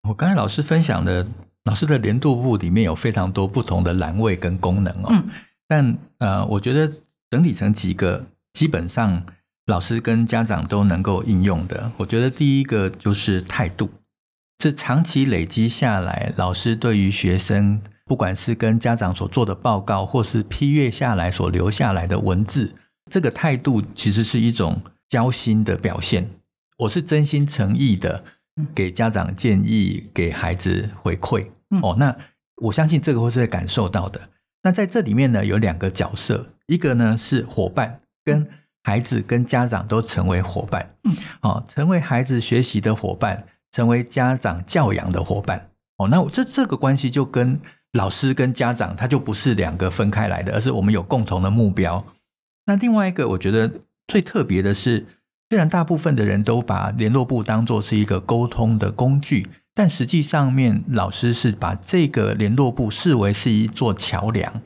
[0.08, 1.28] 我刚才老师分享的，
[1.64, 5.08] 老师的联络簿里面有非常多不同的栏位跟功能哦。
[5.10, 5.30] 嗯，
[5.68, 6.94] 但呃，我觉得
[7.32, 9.24] 整理成几个，基本上
[9.66, 11.92] 老师跟家长都能够应用的。
[11.98, 13.90] 我觉得第一个就是态度，
[14.62, 22.76] 是长期累积下来，老师对于学生，不管是跟家长所做的报告，或是批阅下来所留下来的文字，
[23.10, 24.80] 这个态度其实是一种。
[25.12, 26.30] 交心的表现，
[26.78, 28.24] 我是真心诚意的
[28.74, 31.50] 给家长建议，给孩子回馈。
[31.84, 32.16] 哦，那
[32.62, 34.30] 我相信这个会是会感受到的。
[34.64, 38.48] 那在这里面呢，有两个角色，一个呢是伙伴，跟
[38.84, 40.96] 孩子跟家长都成为伙伴。
[41.04, 45.72] 嗯，哦，成为孩子学习的伙伴，成为家长教养的伙伴。
[45.98, 47.60] 哦，那这这个关系就跟
[47.92, 52.06] 老师跟家长，他就不是两个分开来的，而是我们有共同的目标。
[52.66, 53.70] 那另外一个，我觉得。
[54.12, 55.06] 最特别的是，
[55.50, 64.62] 虽然大部分的人都把联络簿当作是一个沟通的工具，但实际上面老师是把这个联络簿视为是一座桥梁，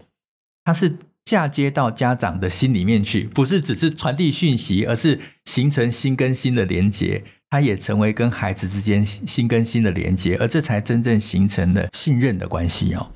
[0.63, 13.11] 它是嫁接到家长的心里面去，不是只是传递讯息，而是形成心跟心的连接，它也成为跟孩子之间心跟心的连接，而这才真正形成了信任的关系哦。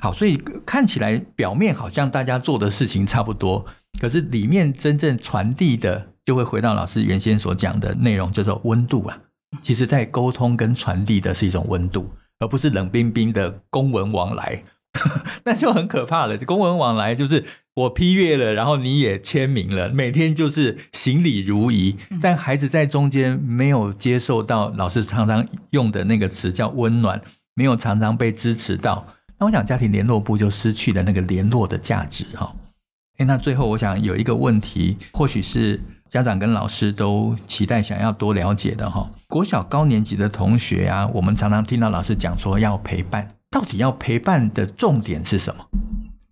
[0.00, 3.64] 好，所以看起来表面好像大家做的事情差不多。
[3.98, 9.18] 可是里面真正传递的，就会回到老师原先所讲的内容，叫做温度啊。
[9.62, 14.62] 其实，在沟通跟传递的是一种温度，而不是冷冰冰的公文往来。
[15.44, 16.36] 那就很可怕了。
[16.38, 21.96] 公文往来就是我批阅了，然后你也签名了，每天就是行礼如仪。
[22.20, 27.22] 但孩子在中间没有接受到老师常常用的那个词叫温暖，
[27.54, 29.06] 没有常常被支持到。
[29.38, 32.54] 那我想，家庭联络部就失去了那个联络的价值哈。
[33.24, 39.10] 那最后，我想有一个问题，或许是家长跟老师都期待想要多了解的哈。
[39.28, 45.66] 国小高年级的同学啊，我们常常听到老师讲说要陪伴，到底要陪伴的重点是什么？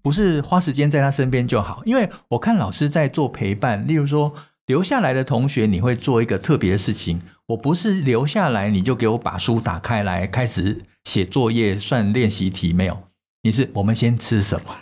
[0.00, 4.32] 不是花时间在他身边就好，因为我看老师在做陪伴，例如说
[4.66, 7.20] 留下来的同学，你会做一个特别的事情。
[7.48, 12.98] 我不是留下来你就给我把书打开来开始写作业、算练习题，没有，
[13.42, 14.74] 你是我们先吃什么？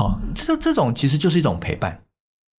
[0.00, 2.02] 哦，这这种其实就是一种陪伴，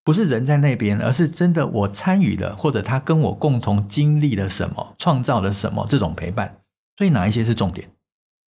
[0.04, 6.60] 不是人在那边，而是真的我参与了，或者他跟我共同经历了什么，创造了什么，这种陪伴。
[6.98, 7.90] 所以哪一些是重点？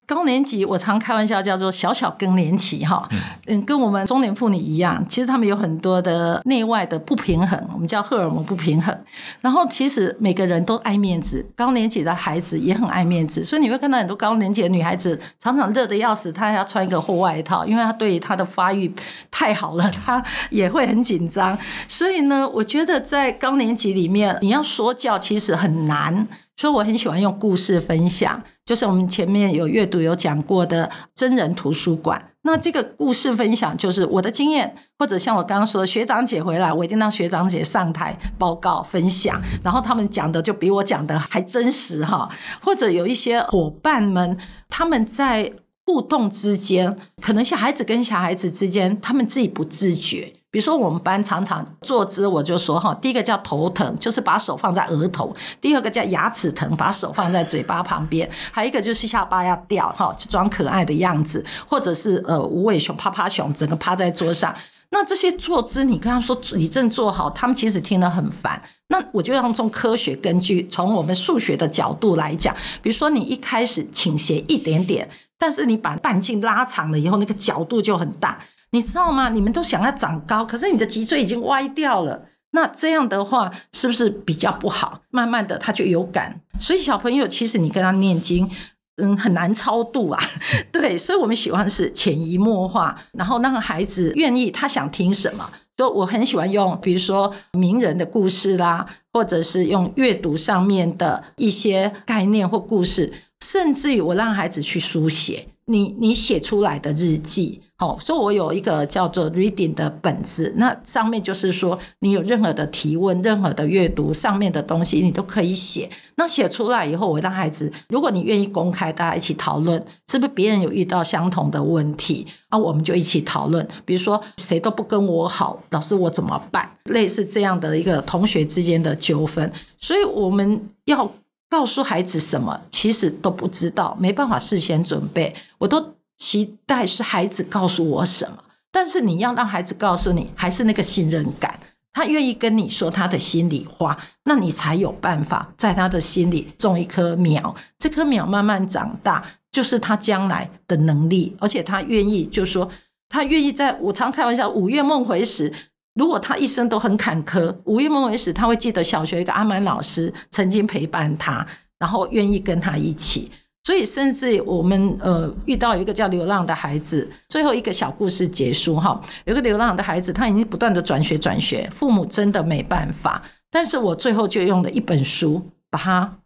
[0.06, 3.08] 高年级，我常开玩笑叫做小小更年期哈，
[3.46, 8.94] 嗯，跟我们中年妇女一样，其实他们有很多的内外的不平衡，我们叫荷尔蒙不平衡。
[9.40, 18.92] 然后其实每个人都爱面子，高年级的孩子也很爱面子，所以你会看到很多高年级的女孩子常常热得要死，她还要穿一个厚外套，因为她对于她的发育
[19.30, 21.56] 太好了，她也会很紧张。
[21.88, 26.26] 所以呢，我觉得在高年级里面，你要说教其实很难。
[26.56, 32.30] 所以我很喜欢用故事分享，就是我们前面有阅读有讲过的真人图书馆。
[32.42, 42.30] 那这个故事分享就是我的经验，或者像我刚刚说的，学长姐回来，我一定让学长姐上台报告分享，然后他们讲的就比我讲的还真实哈。
[42.60, 44.38] 或者有一些伙伴们，
[44.68, 45.52] 他们在
[45.86, 50.32] 互动之间，可能小孩子跟小孩子之间，他们自己不自觉。
[50.54, 64.54] 比如说，我们班常常坐姿，我就说哈，第一个叫头疼，就是把手放在额头；第二个叫牙齿疼，把手放在嘴巴旁边；还有一个就是下巴要掉哈，就装可爱的样子，或者是呃无尾熊、趴趴熊，整个趴在桌上。
[64.90, 68.62] 那这些坐姿，你跟他说你正坐好，他们其实听得很烦。
[68.90, 78.38] 那我就要从科学根据，从我们数学的角度来讲，比如说你一开始倾斜一点点，但是你把半径拉长了以后，那个角度就很大。
[78.74, 79.28] 你知道吗？
[79.28, 82.26] 你们都想要长高，可是你的脊椎已经歪掉了。
[82.50, 85.02] 那这样的话，是不是比较不好？
[85.10, 86.40] 慢慢的，他就有感。
[86.58, 88.50] 所以小朋友，其实你跟他念经，
[88.96, 90.20] 嗯，很难超度啊。
[90.72, 95.48] 对，所以我们喜欢是潜移默化，然后让孩子愿意，他想听什么。
[95.76, 105.46] 就我很喜欢用，比如说名人的故事啦，或者是用阅读上面的一些概念或故事，甚至于我让孩子去书写。
[105.66, 115.88] 你你写出来的日记，好，所以我有一个叫做 reading 的本子，那上面就是说，你有任何的提问、任何的阅读上面的东西，你都可以写。
[116.16, 122.58] 那写出来以后，我让孩子，如果你愿意公开，大家一起讨论，是不是别人有遇到相同的问题啊？
[122.58, 123.66] 我们就一起讨论。
[123.86, 126.70] 比如说，谁都不跟我好，老师我怎么办？
[126.84, 131.10] 类似这样的一个同学之间的纠纷，所以我们要
[131.48, 135.34] 告诉孩子什么，其实都不知道，没办法事先准备。
[135.58, 138.38] 我都期待是孩子告诉我什么，
[138.72, 141.60] 但是你要让孩子告诉你，还是那个信任感，
[141.92, 147.54] 他愿意跟你说他的心里话，那你才有办法在他的心里种一棵苗。
[147.78, 152.68] 这棵苗慢慢长大，就是他将来的能力，而且他愿意，就是说
[153.08, 153.78] 他愿意在。
[153.80, 155.52] 我常开玩笑，午夜梦回时。
[155.94, 161.46] 如果他一生都很坎坷，午夜梦回时，他会记得小学一个阿曼老师曾经陪伴他，
[161.78, 163.30] 然后愿意跟他一起。
[163.62, 175.40] 所以，甚至我们呃遇到一个叫流浪的孩子，最后一个小故事结束哈，有个流浪的孩子，他已经不断的转学转学，父母真的没办法，但是我最后就用了一本书
[175.70, 176.18] 把他。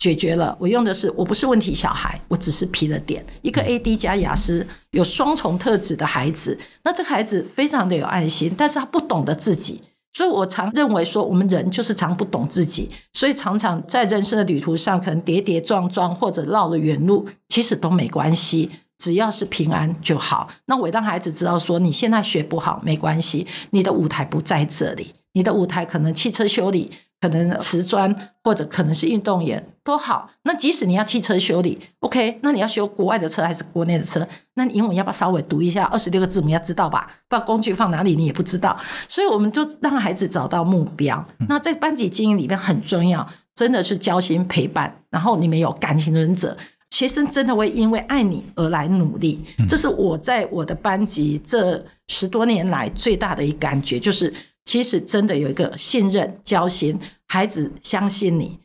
[0.00, 3.22] 解决了，我用的是我不是问题小孩，我只是皮了点。
[3.42, 9.82] 一个 AD 加雅思有双重特质的孩子，那这个孩子非常的有爱心，但是他不懂得自己，
[10.14, 20.48] 所以我常认为说，我们人就是常不懂自己，所以常常在人生的旅途上，可能跌跌撞撞或者绕了远路，其实都没关系，只要是平安就好。
[20.64, 26.90] 那我让孩子知道说，你现在学不好没关系，你的舞台不在这里，你的舞台可能汽车修理。
[27.22, 30.30] 可能瓷砖或者可能是运动员都好。
[30.42, 34.26] 那即使你要汽车修理，OK，那你要修国外的车还是国内的车？
[34.54, 36.48] 那你英文要不要稍微读一下二十六个字母？
[36.48, 37.10] 要知道吧？
[37.28, 38.78] 不知道工具放哪里你也不知道。
[39.08, 41.24] 所以我们就让孩子找到目标。
[41.48, 45.02] 那在班级经营里面很重要，真的是交心陪伴。
[45.10, 46.56] 然后你们有感情忍者，
[46.90, 49.44] 学生真的会因为爱你而来努力。
[49.68, 54.32] 这是我在我的班级这十多年来最大的一个感觉，就是。
[54.66, 58.56] 其实真的有一个信任、交心，孩子相信你，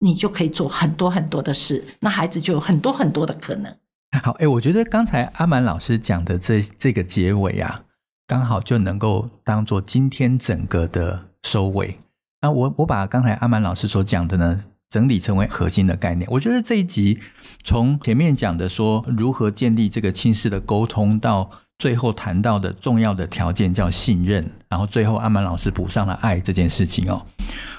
[0.00, 3.74] 你就可以做很多很多的事，那孩子就有很多很多的可能。
[4.22, 7.82] 好，哎，我觉得刚才阿满老师讲的这这个结尾啊，
[8.26, 11.98] 刚好就能够当做今天整个的收尾。
[12.40, 16.28] 那我我把刚才阿满老师所讲的呢，整理成为核心的概念。
[16.32, 17.18] 我觉得这一集
[17.62, 21.50] 从前面讲的说如何建立这个亲师的沟通到。
[21.78, 27.24] 最后谈到的重要的条件叫信任，然后最后阿满老师补上了爱这件事情哦。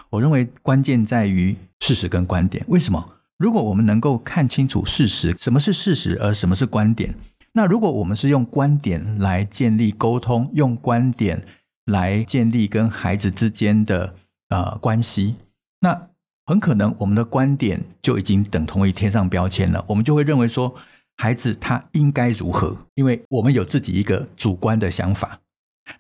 [0.10, 2.66] 我认为关键在于事实跟观点。
[2.68, 3.06] 为什么？
[3.38, 7.16] 如果我们能够看清楚事实，什么是事实，而什么是观点？
[7.54, 11.46] 那如果我们是用观点来建立沟通，用观点
[11.86, 14.14] 来建立跟孩子之间的
[14.50, 15.36] 呃关系，
[15.82, 16.10] 那
[16.46, 19.84] 很可能我们的观点就已经等同于贴上标签了。
[19.88, 20.76] 我们就会认为说。
[21.22, 22.78] 孩子他应该如何？
[22.96, 25.42] 因为我们有自己一个主观的想法。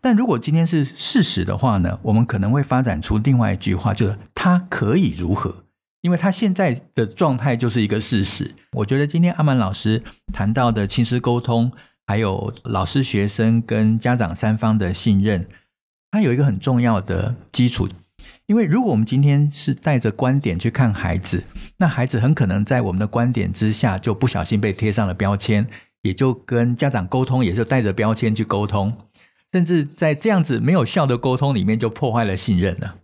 [0.01, 1.99] 但如果今天是事实的话呢？
[2.03, 5.63] 我们可能会发展出另外一句话，就是他可以如何？
[6.01, 8.55] 因为他现在的状态就是一个事实。
[8.71, 11.71] 我觉得今天阿满老师谈到的亲师沟通，
[12.07, 15.45] 还有老师、学生跟家长三方的信任，
[16.11, 17.87] 它有一个很重要的基础。
[18.45, 21.43] 因为如果我们今天是带着观点去看孩子，
[21.77, 25.67] 那孩子很可能在我们的观点之下就不小心被贴上了标签，
[26.01, 28.97] 也就跟家长沟通也是带着标签去沟通，
[29.51, 32.97] 甚至在这样子没有效的沟通里面就破坏了信任了。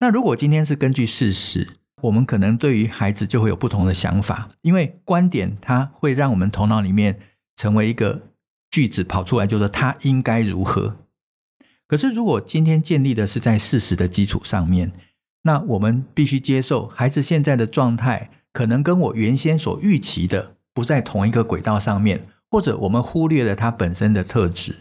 [0.00, 1.68] 那如果今天是根据事实，
[2.02, 7.18] 我们可能对于孩子就会有不同的想法，因为观点它会让我们头脑里面
[7.56, 8.22] 成为一个
[8.70, 10.96] 句子跑出来，就是他应该如何。
[11.86, 14.92] 可是，如果今天建立的是在事实的基础上面，
[15.42, 24.76] 那我们必须接受孩子现在的状态可能跟我原先所预期的不在同一个轨道上面，或者我们忽略了他本身的特质。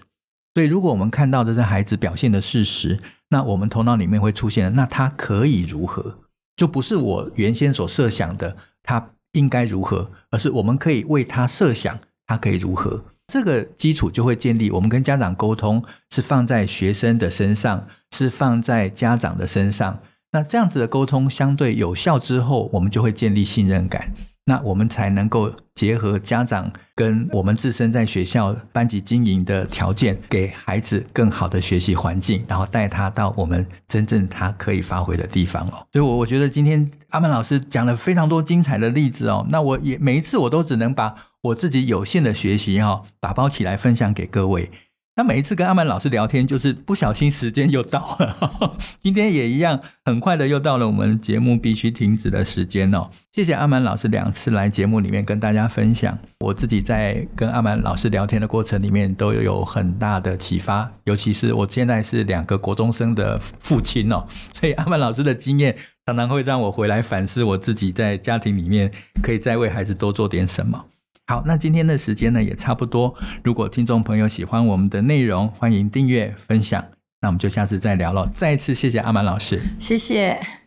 [0.54, 3.00] 所以，如果我们看到的是孩子表现的事实，
[3.30, 6.20] 那我们头脑里面会出现，那他可以如何？
[6.56, 13.04] 就不是我原先所设想的他应该如何，而是我们可以为他设想他可以如何。
[13.26, 20.00] 这个基础就会建立，我们跟家长沟通是放在学生的身上，是放在家长的身上。
[20.34, 24.14] 那这样子的沟通相对有效之后，我们就会建立信任感。
[24.46, 35.88] 那我们才能够结合家长跟我们自身在学校班级经营的条件，给孩子更好的学习环境，然后带他到我们真正他可以发挥的地方哦。
[35.94, 39.46] 所以，我我觉得今天阿曼老师讲了非常多精彩的例子哦。
[39.50, 44.70] 那我也每一次我都只能把我自己有限的学习哈打包起来分享给各位。
[45.16, 53.12] 那每一次跟阿满老师聊天，就是不小心时间又到了， 今天也一样，很快的又到了我们节目必须停止的时间哦。
[53.32, 65.76] 谢谢阿满老师两次来节目里面跟大家分享，我自己在跟阿满老师聊天的过程里面都有很大的启发，尤其是我现在是两个国中生的父亲哦，所以阿满老师的经验
[66.08, 68.92] 常常会让我回来反思我自己在家庭里面
[69.22, 70.86] 可以再为孩子多做点什么。
[71.26, 73.16] 好，那今天的时间呢也差不多。
[73.44, 76.84] 如果听众朋友喜欢我们的内容，欢迎订阅分享。
[77.22, 78.30] 那我们就下次再聊了。
[78.36, 80.63] 再一次谢谢阿满老师，谢谢。